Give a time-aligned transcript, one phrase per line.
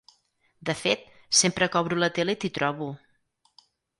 [0.69, 1.03] De fet,
[1.41, 2.87] sempre que obro la tele t'hi trobo.